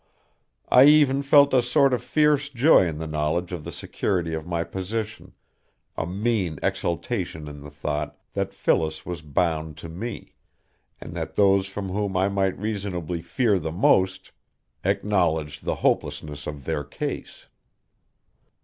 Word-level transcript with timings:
I 0.69 0.85
even 0.85 1.21
felt 1.21 1.53
a 1.53 1.61
sort 1.61 1.93
of 1.93 2.03
fierce 2.03 2.49
joy 2.49 2.87
in 2.87 2.97
the 2.97 3.05
knowledge 3.05 3.51
of 3.51 3.63
the 3.63 3.71
security 3.71 4.33
of 4.33 4.47
my 4.47 4.63
position, 4.63 5.33
a 5.95 6.07
mean 6.07 6.57
exultation 6.63 7.47
in 7.47 7.61
the 7.61 7.69
thought 7.69 8.17
that 8.33 8.51
Phyllis 8.51 9.05
was 9.05 9.21
bound 9.21 9.77
to 9.77 9.89
me, 9.89 10.33
and 10.99 11.13
that 11.13 11.35
those 11.35 11.67
from 11.67 11.89
whom 11.89 12.17
I 12.17 12.29
might 12.29 12.57
reasonably 12.57 13.21
fear 13.21 13.59
the 13.59 13.71
most, 13.71 14.31
acknowledged 14.83 15.65
the 15.65 15.75
hopelessness 15.85 16.47
of 16.47 16.65
their 16.65 16.83
case. 16.83 17.45